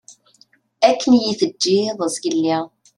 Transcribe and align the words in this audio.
Akken 0.89 1.11
iyi-teǧǧiḍ 1.15 1.99
zgelli. 2.13 2.57